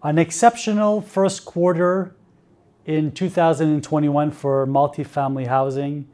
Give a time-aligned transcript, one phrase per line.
[0.00, 2.14] An exceptional first quarter
[2.86, 6.06] in 2021 for multifamily housing.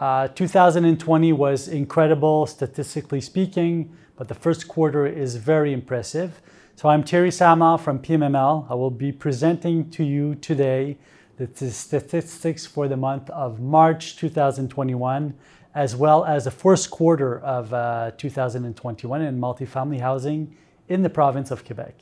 [0.00, 6.42] Uh, 2020 was incredible statistically speaking, but the first quarter is very impressive.
[6.74, 8.68] So I'm Thierry Sama from PMML.
[8.68, 10.98] I will be presenting to you today
[11.36, 15.34] the statistics for the month of March 2021,
[15.76, 20.56] as well as the first quarter of uh, 2021 in multifamily housing
[20.88, 21.94] in the province of Quebec.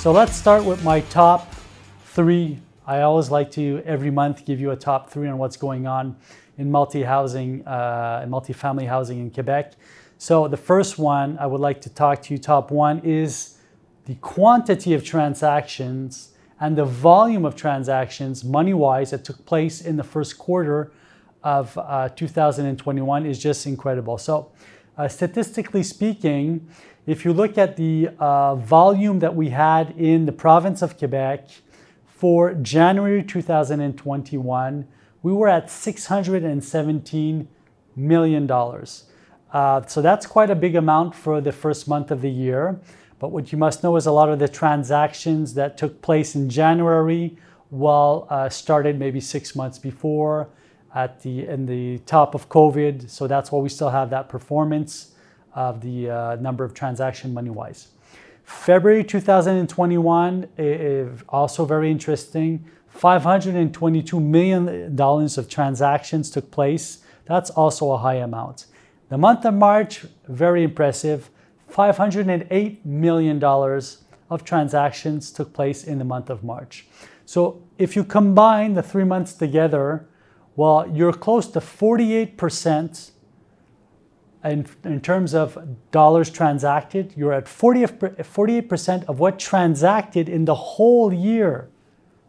[0.00, 1.54] So let's start with my top
[2.04, 2.58] three.
[2.86, 6.16] I always like to every month give you a top three on what's going on
[6.56, 9.74] in multi-housing uh, and multi-family housing in Quebec.
[10.16, 13.58] So the first one I would like to talk to you, top one, is
[14.06, 20.04] the quantity of transactions and the volume of transactions money-wise that took place in the
[20.04, 20.92] first quarter
[21.44, 24.16] of uh, 2021 is just incredible.
[24.16, 24.50] So
[25.00, 26.68] uh, statistically speaking,
[27.06, 31.48] if you look at the uh, volume that we had in the province of Quebec
[32.04, 34.86] for January 2021,
[35.22, 37.46] we were at $617
[37.96, 38.50] million.
[38.50, 42.78] Uh, so that's quite a big amount for the first month of the year.
[43.18, 46.50] But what you must know is a lot of the transactions that took place in
[46.50, 47.38] January
[47.70, 50.50] well uh, started maybe six months before
[50.94, 53.08] at the in the top of COVID.
[53.08, 55.14] So that's why we still have that performance
[55.54, 57.88] of the uh, number of transaction money wise.
[58.44, 62.64] February 2021 is also very interesting.
[62.88, 66.98] 522 million dollars of transactions took place.
[67.26, 68.66] That's also a high amount.
[69.08, 71.30] The month of March, very impressive.
[71.68, 76.86] 508 million dollars of transactions took place in the month of March.
[77.26, 80.08] So if you combine the three months together,
[80.56, 83.12] well, you're close to 48%
[84.44, 85.58] in, in terms of
[85.90, 91.68] dollars transacted, you're at 40, 48% of what transacted in the whole year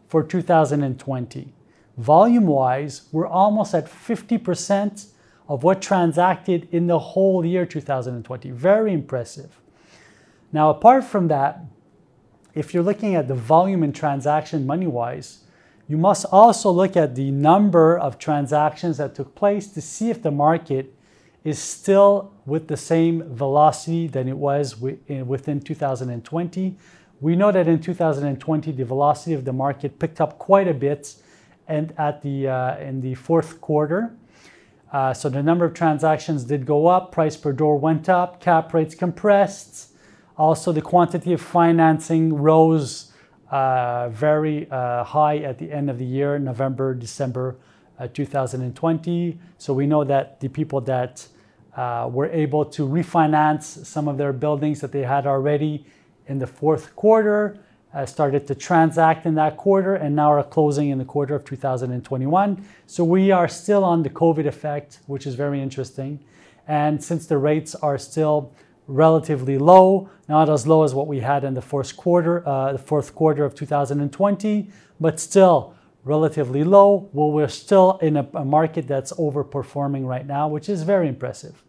[0.08, 1.52] for 2020.
[1.96, 5.06] Volume wise, we're almost at 50%
[5.48, 8.50] of what transacted in the whole year 2020.
[8.50, 9.58] Very impressive.
[10.52, 11.64] Now, apart from that,
[12.54, 15.41] if you're looking at the volume and transaction money wise,
[15.92, 20.22] you must also look at the number of transactions that took place to see if
[20.22, 20.94] the market
[21.44, 26.76] is still with the same velocity than it was within 2020.
[27.20, 31.14] We know that in 2020, the velocity of the market picked up quite a bit
[31.68, 34.16] and at the, uh, in the fourth quarter.
[34.90, 38.72] Uh, so the number of transactions did go up, price per door went up, cap
[38.72, 39.92] rates compressed.
[40.38, 43.11] Also, the quantity of financing rose
[43.52, 47.54] uh, very uh, high at the end of the year, November, December
[47.98, 49.38] uh, 2020.
[49.58, 51.26] So we know that the people that
[51.76, 55.84] uh, were able to refinance some of their buildings that they had already
[56.26, 57.58] in the fourth quarter,
[57.92, 61.44] uh, started to transact in that quarter, and now are closing in the quarter of
[61.44, 62.64] 2021.
[62.86, 66.20] So we are still on the COVID effect, which is very interesting.
[66.66, 68.52] And since the rates are still
[68.92, 72.78] relatively low, not as low as what we had in the first quarter, uh, the
[72.78, 74.70] fourth quarter of 2020,
[75.00, 77.08] but still relatively low.
[77.12, 81.62] Well, we're still in a, a market that's overperforming right now, which is very impressive.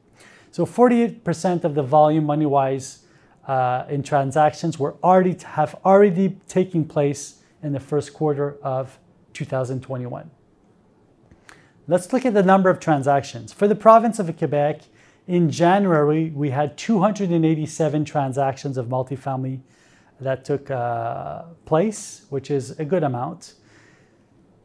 [0.52, 3.06] So 48% of the volume money-wise
[3.48, 9.00] uh, in transactions were already have already taken place in the first quarter of
[9.34, 10.30] 2021.
[11.88, 13.52] Let's look at the number of transactions.
[13.52, 14.84] For the province of Quebec,
[15.28, 19.62] in January, we had 287 transactions of multifamily
[20.20, 23.54] that took uh, place, which is a good amount.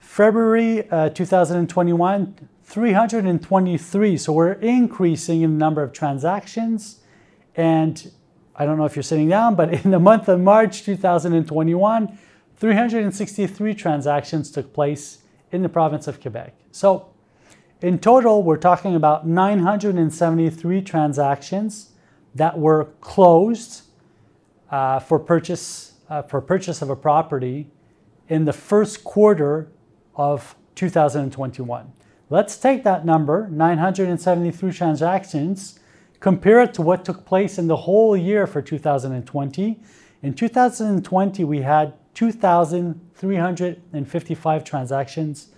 [0.01, 4.17] February uh, 2021, 323.
[4.17, 7.01] So we're increasing in the number of transactions.
[7.55, 8.11] And
[8.57, 12.19] I don't know if you're sitting down, but in the month of March 2021,
[12.57, 15.19] 363 transactions took place
[15.53, 16.55] in the province of Quebec.
[16.73, 17.11] So
[17.81, 21.93] in total, we're talking about 973 transactions
[22.35, 23.83] that were closed
[24.71, 27.69] uh, for purchase uh, for purchase of a property
[28.29, 29.71] in the first quarter
[30.17, 31.93] of 2021.
[32.31, 35.79] Let's take that number, 973 transactions,
[36.21, 39.81] compare it to what took place in the whole year for 2020.
[40.23, 45.49] In 2020, we had 2,355 transactions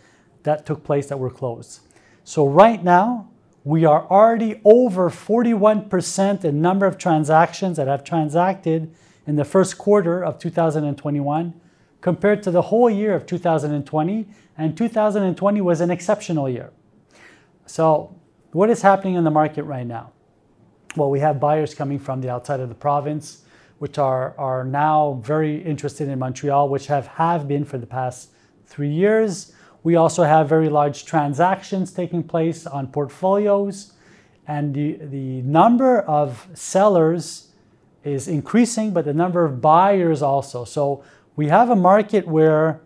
[0.42, 1.80] that took place that were closed.
[2.24, 3.28] So right now,
[3.64, 8.94] we are already over 41% in number of transactions that have transacted
[9.26, 11.60] in the first quarter of 2021
[12.00, 14.26] compared to the whole year of 2020,
[14.56, 16.70] and 2020 was an exceptional year.
[17.66, 18.16] So,
[18.52, 20.12] what is happening in the market right now?
[20.96, 23.42] Well, we have buyers coming from the outside of the province,
[23.78, 28.30] which are, are now very interested in Montreal, which have, have been for the past
[28.66, 29.52] three years.
[29.82, 33.94] We also have very large transactions taking place on portfolios,
[34.46, 37.52] and the, the number of sellers
[38.04, 40.64] is increasing, but the number of buyers also.
[40.64, 41.04] So
[41.36, 42.80] we have a market where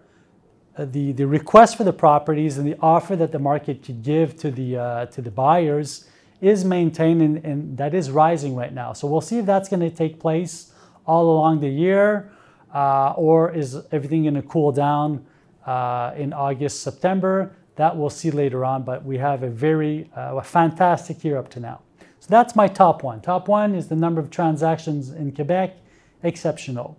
[0.76, 4.36] uh, the, the request for the properties and the offer that the market could give
[4.38, 6.08] to the, uh, to the buyers
[6.40, 8.92] is maintained and, and, that is rising right now.
[8.92, 10.72] So we'll see if that's going to take place
[11.06, 12.32] all along the year
[12.74, 15.24] uh, or is everything going to cool down
[15.66, 17.54] uh, in August, September.
[17.76, 21.48] That we'll see later on, but we have a very uh, a fantastic year up
[21.50, 21.80] to now.
[22.20, 23.20] So that's my top one.
[23.20, 25.76] Top one is the number of transactions in Quebec,
[26.22, 26.96] exceptional.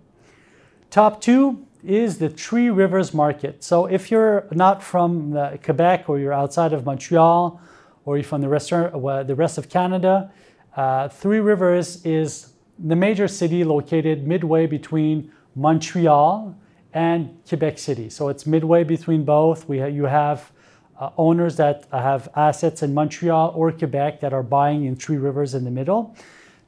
[0.90, 3.64] Top two is the Three Rivers market.
[3.64, 7.60] So if you're not from uh, Quebec or you're outside of Montreal
[8.04, 10.30] or you're from the rest, uh, the rest of Canada,
[10.76, 16.54] uh, Three Rivers is the major city located midway between Montreal
[16.92, 18.08] and Quebec City.
[18.08, 19.68] So it's midway between both.
[19.68, 20.52] We ha you have
[20.98, 25.54] uh, owners that have assets in Montreal or Quebec that are buying in Three Rivers
[25.54, 26.16] in the middle.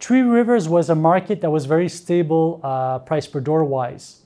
[0.00, 4.22] Three Rivers was a market that was very stable uh, price per door wise.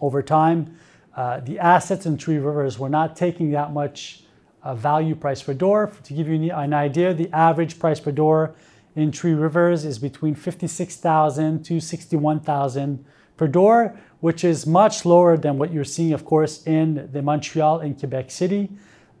[0.00, 0.78] Over time,
[1.16, 4.24] uh, the assets in Three Rivers were not taking that much
[4.62, 5.92] uh, value price per door.
[6.04, 8.54] To give you an idea, the average price per door
[8.96, 13.04] in Three Rivers is between 56,000 to 61,000
[13.40, 17.80] per door, which is much lower than what you're seeing, of course, in the Montreal
[17.80, 18.68] and Quebec City.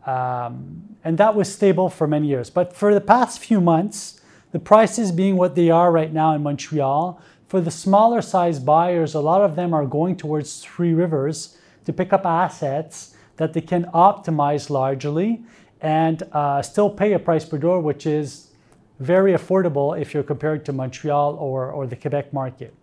[0.04, 2.50] Um, and that was stable for many years.
[2.50, 4.20] But for the past few months,
[4.52, 7.18] the prices being what they are right now in Montreal,
[7.48, 11.56] for the smaller size buyers, a lot of them are going towards Three Rivers
[11.86, 15.40] to pick up assets that they can optimize largely
[15.80, 18.50] and uh, still pay a price per door, which is
[18.98, 22.74] very affordable if you're compared to Montreal or, or the Quebec market.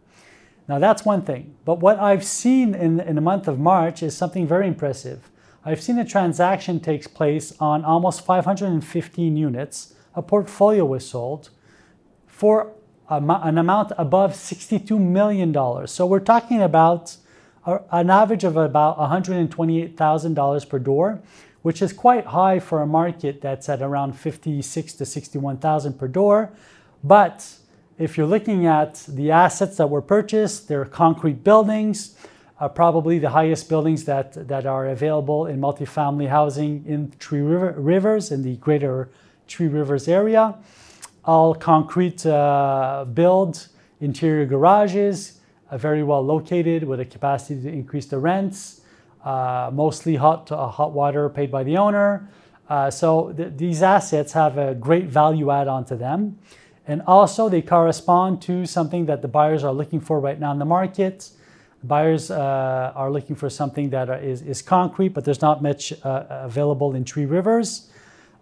[0.68, 1.56] Now, that's one thing.
[1.64, 5.30] But what I've seen in, in the month of March is something very impressive.
[5.64, 9.94] I've seen a transaction takes place on almost 515 units.
[10.16, 11.50] A portfolio was sold
[12.26, 12.74] for
[13.10, 15.88] an amount above $62 million.
[15.88, 17.18] So we're talking about
[17.66, 21.22] an average of about $128,000 per door,
[21.62, 26.52] which is quite high for a market that's at around 56 to 61,000 per door.
[27.04, 27.58] But
[27.98, 32.16] if you're looking at the assets that were purchased, they're concrete buildings,
[32.60, 37.74] uh, probably the highest buildings that, that are available in multifamily housing in Three River,
[37.78, 39.10] Rivers, in the greater
[39.48, 40.56] Three Rivers area
[41.28, 43.68] all concrete uh, build,
[44.00, 45.40] interior garages,
[45.70, 48.82] uh, very well located with a capacity to increase the rents,
[49.26, 52.30] uh, mostly hot, uh, hot water paid by the owner.
[52.70, 56.38] Uh, so th these assets have a great value add onto them.
[56.88, 60.60] And also they correspond to something that the buyers are looking for right now in
[60.60, 61.30] the market.
[61.84, 66.96] Buyers uh, are looking for something that is, is concrete, but there's not much available
[66.96, 67.92] in Tree Rivers.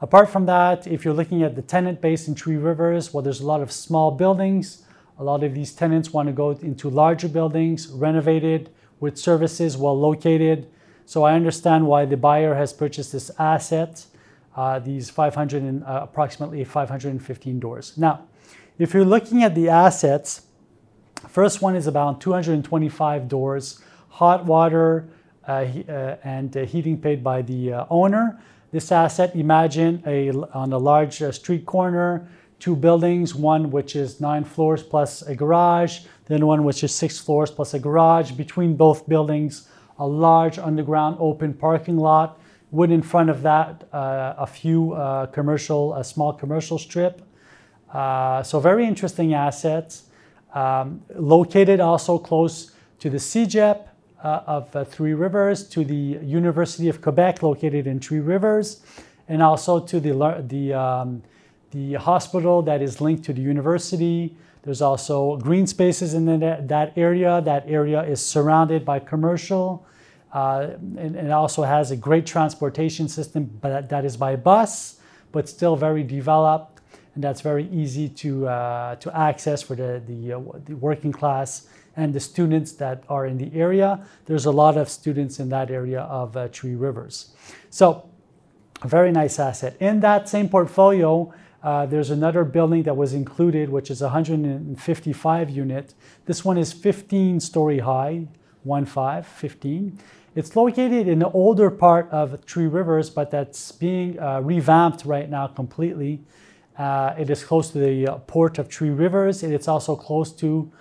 [0.01, 3.39] Apart from that, if you're looking at the tenant base in Tree Rivers, well, there's
[3.39, 4.83] a lot of small buildings.
[5.17, 8.69] A lot of these tenants want to go into larger buildings, renovated,
[8.99, 10.67] with services well located.
[11.05, 14.05] So I understand why the buyer has purchased this asset,
[14.55, 17.93] uh, these 500 and, uh, approximately 515 doors.
[17.97, 18.21] Now,
[18.77, 20.41] if you're looking at the assets,
[21.29, 25.07] first one is about 225 doors, hot water
[25.47, 25.51] uh,
[25.87, 28.39] uh and uh, heating paid by the uh, owner.
[28.71, 32.27] This asset, imagine a, on a large uh, street corner,
[32.59, 37.17] two buildings, one which is nine floors plus a garage, then one which is six
[37.17, 38.31] floors plus a garage.
[38.31, 42.41] Between both buildings, a large underground open parking lot.
[42.71, 44.97] With in front of that, uh, a few
[45.31, 47.24] commercial, a small commercial strip.
[47.95, 50.03] Uh, so very interesting assets.
[50.53, 53.87] Um, located also close to the CEGEP,
[54.21, 58.81] uh, of uh, Three Rivers to the University of Quebec located in Three Rivers
[59.29, 61.21] and also to the, the, um,
[61.71, 64.35] the hospital that is linked to the university.
[64.63, 67.41] There's also green spaces in the, that area.
[67.41, 69.85] That area is surrounded by commercial
[70.33, 74.99] uh, and, it also has a great transportation system but that is by bus,
[75.31, 76.74] but still very developed
[77.15, 81.67] and that's very easy to, uh, to access for the, the, uh, the working class
[81.95, 84.05] and the students that are in the area.
[84.25, 87.33] There's a lot of students in that area of uh, Three Rivers.
[87.69, 88.09] So,
[88.81, 89.77] a very nice asset.
[89.79, 91.33] In that same portfolio,
[91.65, 95.95] Uh, there's another building that was included, which is 155 unit.
[96.25, 98.27] This one is 15 story high,
[98.61, 99.97] 1 5, 15.
[100.35, 105.27] It's located in the older part of Tree Rivers, but that's being uh, revamped right
[105.27, 106.21] now completely.
[106.77, 109.43] Uh, it is close to the uh, port of Three Rivers.
[109.43, 110.71] It's also close to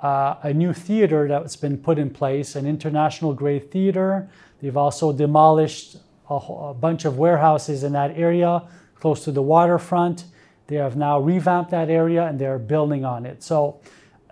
[0.00, 4.28] uh, a new theater that's been put in place, an international grade theater.
[4.60, 5.96] They've also demolished
[6.28, 8.62] a, a bunch of warehouses in that area
[8.96, 10.24] close to the waterfront.
[10.66, 13.42] They have now revamped that area and they're building on it.
[13.42, 13.80] So,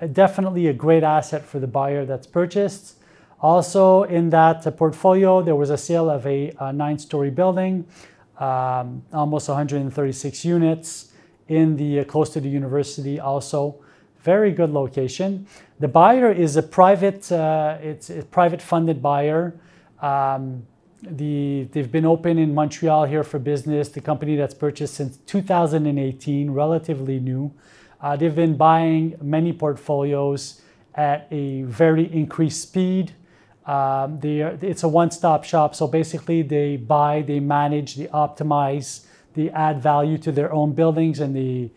[0.00, 2.96] uh, definitely a great asset for the buyer that's purchased.
[3.40, 7.84] Also, in that portfolio, there was a sale of a, a nine story building,
[8.38, 11.11] um, almost 136 units
[11.52, 13.76] in the uh, close to the university, also.
[14.22, 15.46] Very good location.
[15.80, 19.54] The buyer is a private, uh, it's a private funded buyer.
[20.00, 20.64] Um,
[21.02, 23.88] the, they've been open in Montreal here for business.
[23.88, 27.52] The company that's purchased since 2018, relatively new.
[28.00, 30.62] Uh, they've been buying many portfolios
[30.94, 33.12] at a very increased speed.
[33.66, 35.74] Um, they are, it's a one-stop shop.
[35.74, 41.20] So basically, they buy, they manage, they optimize, they add value to their own buildings,
[41.20, 41.70] and the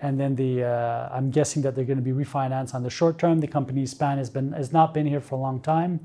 [0.00, 3.18] and then the uh, I'm guessing that they're going to be refinanced on the short
[3.18, 3.40] term.
[3.40, 6.00] The company's span has been has not been here for a long time,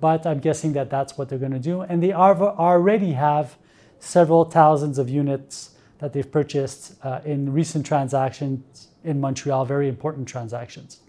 [0.00, 1.82] but I'm guessing that that's what they're going to do.
[1.82, 3.56] And they are, already have
[4.00, 10.26] several thousands of units that they've purchased uh, in recent transactions in Montreal, very important
[10.26, 11.00] transactions.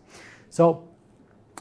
[0.52, 0.88] So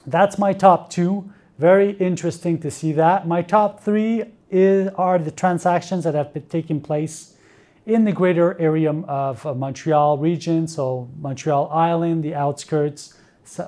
[0.07, 1.33] that's my top two.
[1.59, 3.27] Very interesting to see that.
[3.27, 7.37] My top three is, are the transactions that have been taking place
[7.87, 13.15] in the greater area of uh, Montreal region, so Montreal Island, the outskirts,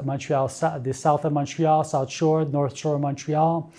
[0.05, 0.49] Montreal,
[0.83, 3.73] the south of Montreal, South Shore, North Shore of Montreal.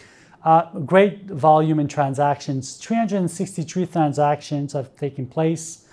[0.43, 2.75] Uh, great volume in transactions.
[2.77, 5.87] 363 transactions have taken place.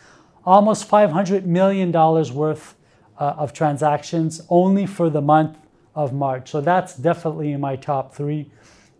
[0.44, 2.74] Almost $500 million worth
[3.18, 5.56] uh, of transactions only for the month
[5.94, 6.50] of March.
[6.50, 8.50] So that's definitely in my top three.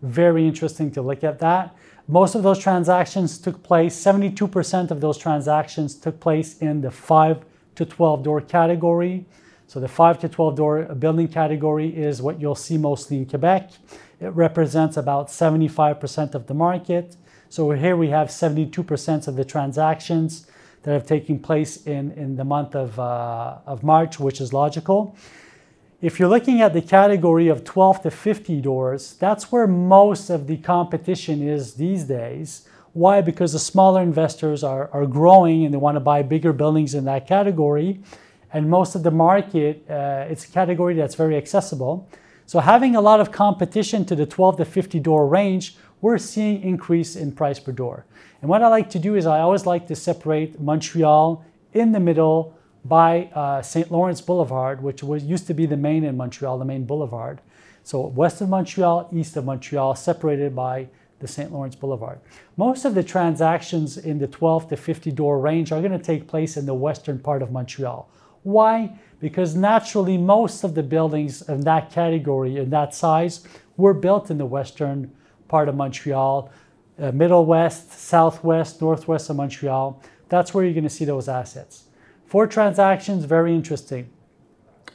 [0.03, 1.75] Very interesting to look at that.
[2.09, 7.45] Most of those transactions took place, 72% of those transactions took place in the 5
[7.77, 9.25] to 12 door category.
[9.69, 13.71] So the 5 to 12 door building category is what you'll see mostly in Quebec.
[14.21, 17.17] It represents about 75% of the market.
[17.49, 20.47] So here we have 72% of the transactions
[20.83, 25.17] that have taken place in, in the month of, uh, of March, which is logical.
[26.03, 30.49] If you're looking at the category of 12 to 50 doors, that's where most of
[30.49, 32.67] the competition is these days.
[32.93, 33.21] Why?
[33.21, 37.05] Because the smaller investors are, are growing and they want to buy bigger buildings in
[37.05, 38.01] that category.
[38.53, 42.09] And most of the market, uh, it's a category that's very accessible.
[42.47, 46.63] So having a lot of competition to the 12 to 50 door range, we're seeing
[46.63, 48.07] increase in price per door.
[48.41, 52.01] And what I like to do is I always like to separate Montreal in the
[52.01, 53.91] middle by uh, St.
[53.91, 57.41] Lawrence Boulevard, which was used to be the main in Montreal, the main boulevard.
[57.85, 60.89] So west of Montreal, east of Montreal, separated by
[61.21, 61.53] the St.
[61.53, 62.19] Lawrence Boulevard.
[62.57, 66.27] Most of the transactions in the 12 to 50 door range are going to take
[66.27, 68.09] place in the western part of Montreal.
[68.43, 68.99] Why?
[69.21, 73.47] Because naturally, most of the buildings in that category, in that size,
[73.77, 75.13] were built in the western
[75.47, 76.51] part of Montreal,
[76.99, 80.03] uh, middle west, southwest, northwest of Montreal.
[80.29, 81.85] That's where you're going to see those assets.
[82.33, 84.09] Four transactions, very interesting.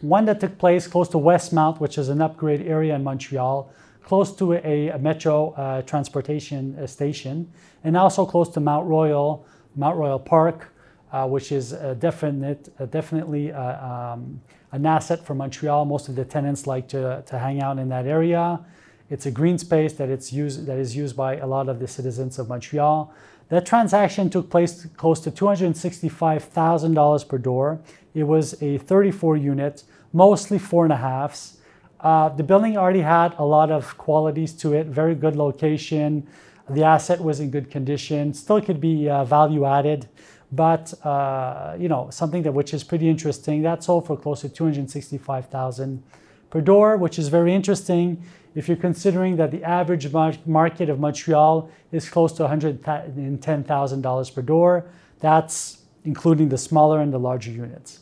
[0.01, 3.71] One that took place close to Westmount, which is an upgrade area in Montreal,
[4.03, 7.47] close to a, a metro uh, transportation uh, station,
[7.83, 10.73] and also close to Mount Royal, Mount Royal Park,
[11.11, 14.41] uh, which is a definite, definitely uh, um,
[14.71, 15.85] an asset for Montreal.
[15.85, 18.65] Most of the tenants like to, to hang out in that area.
[19.11, 21.87] It's a green space that, it's used, that is used by a lot of the
[21.87, 23.13] citizens of Montreal.
[23.49, 27.79] That transaction took place close to $265,000 per door.
[28.13, 31.57] It was a 34 unit, mostly four and a halves.
[31.99, 36.27] Uh, the building already had a lot of qualities to it, very good location.
[36.69, 40.09] The asset was in good condition, still could be uh, value added,
[40.51, 43.61] but uh, you know something that which is pretty interesting.
[43.61, 46.03] That sold for close to 265,000
[46.49, 48.23] per door, which is very interesting
[48.57, 54.85] if you're considering that the average market of Montreal is close to $110,000 per door,
[55.19, 57.99] that's including the smaller and the larger units.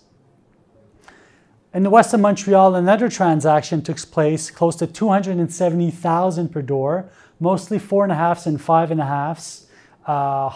[1.74, 7.10] In the west of Montreal, another transaction took place close to 270,000 per door,
[7.42, 9.68] mostly four and a halfs and five and a halfs.
[10.08, 10.50] Uh,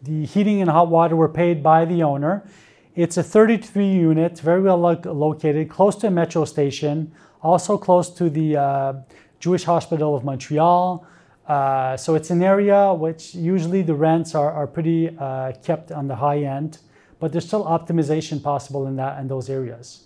[0.00, 2.48] the heating and hot water were paid by the owner.
[2.94, 8.10] It's a 33 unit, very well lo located, close to a metro station, also close
[8.10, 8.92] to the uh,
[9.38, 11.06] Jewish Hospital of Montreal.
[11.46, 16.06] Uh, so it's an area which usually the rents are, are pretty uh, kept on
[16.06, 16.78] the high end,
[17.18, 20.04] but there's still optimization possible in that in those areas.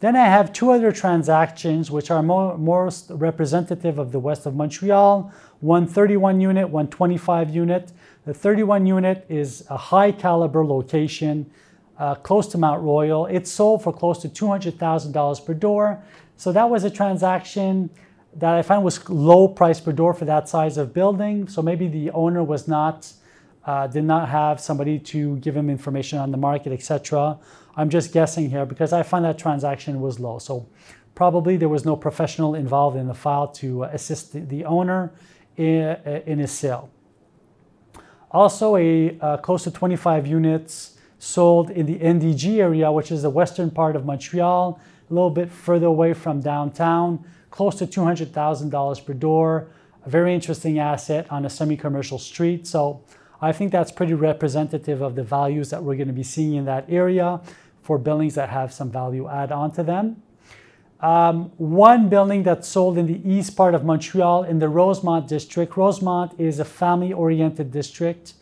[0.00, 4.54] Then I have two other transactions which are more, most representative of the west of
[4.54, 7.90] Montreal, one 31 unit, one 25 unit.
[8.26, 11.50] The 31 unit is a high caliber location
[11.98, 13.26] uh, close to Mount Royal.
[13.26, 16.02] It sold for close to $200,000 per door.
[16.36, 17.90] So that was a transaction
[18.36, 21.48] that I found was low price per door for that size of building.
[21.48, 23.12] So maybe the owner was not,
[23.64, 27.38] uh, did not have somebody to give him information on the market, etc.
[27.76, 30.38] I'm just guessing here because I find that transaction was low.
[30.38, 30.66] So
[31.14, 35.12] probably there was no professional involved in the file to assist the, owner
[35.56, 36.90] in, in, his sale.
[38.30, 43.30] Also, a uh, close to 25 units sold in the NDG area, which is the
[43.30, 49.12] western part of Montreal, a little bit further away from downtown, close to $200,000 per
[49.12, 49.68] door.
[50.04, 52.66] A very interesting asset on a semi-commercial street.
[52.66, 53.02] So
[53.40, 56.64] I think that's pretty representative of the values that we're going to be seeing in
[56.66, 57.40] that area
[57.82, 60.22] for buildings that have some value add on to them.
[61.00, 65.76] Um, one building that's sold in the east part of Montreal in the Rosemont district.
[65.76, 68.32] Rosemont is a family-oriented district,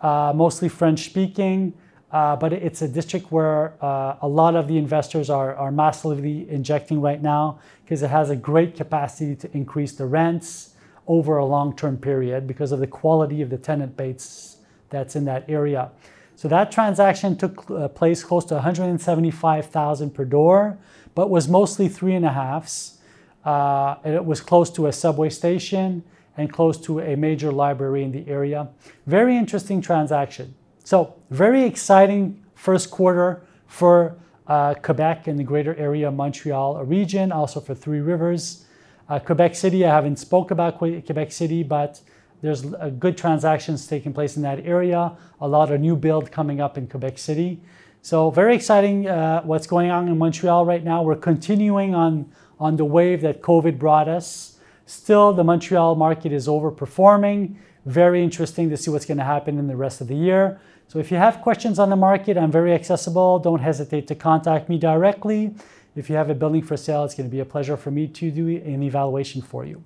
[0.00, 1.74] uh, mostly French-speaking.
[2.12, 6.48] Uh, but it's a district where uh, a lot of the investors are, are massively
[6.50, 10.74] injecting right now because it has a great capacity to increase the rents
[11.06, 14.58] over a long-term period because of the quality of the tenant base
[14.90, 15.90] that's in that area.
[16.36, 20.78] So that transaction took uh, place close to 175,000 per door,
[21.14, 22.98] but was mostly three and a halfs.
[23.44, 26.04] Uh, it was close to a subway station
[26.36, 28.68] and close to a major library in the area.
[29.06, 30.54] Very interesting transaction.
[30.84, 37.60] So very exciting first quarter for uh, Quebec and the greater area Montreal region, also
[37.60, 38.66] for Three Rivers.
[39.08, 42.00] Uh, Quebec City, I haven't spoke about Quebec City, but
[42.40, 42.62] there's
[42.98, 45.12] good transactions taking place in that area.
[45.40, 47.60] A lot of new build coming up in Quebec City.
[48.02, 51.02] So very exciting uh, what's going on in Montreal right now.
[51.02, 54.58] We're continuing on, on the wave that COVID brought us.
[54.86, 57.54] Still, the Montreal market is overperforming.
[57.86, 60.60] Very interesting to see what's going to happen in the rest of the year.
[60.92, 63.38] So if you have questions on the market, I'm very accessible.
[63.38, 65.54] Don't hesitate to contact me directly.
[65.96, 68.06] If you have a building for sale, it's going to be a pleasure for me
[68.08, 69.82] to do an evaluation for you.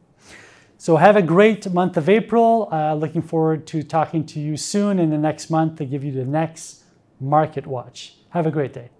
[0.78, 2.68] So have a great month of April.
[2.72, 6.10] Uh, looking forward to talking to you soon in the next month to give you
[6.10, 6.82] the next
[7.20, 8.16] market watch.
[8.30, 8.90] Have a great day.